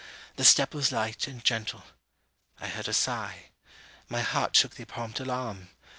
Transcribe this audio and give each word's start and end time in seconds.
The 0.35 0.43
step 0.43 0.73
was 0.73 0.91
light 0.91 1.27
and 1.27 1.43
gentle. 1.43 1.83
I 2.59 2.69
heard 2.69 2.87
a 2.87 2.91
sigh. 2.91 3.51
My 4.09 4.21
heart 4.23 4.55
took 4.55 4.73
the 4.73 4.85
prompt 4.85 5.19
alarm. 5.19 5.69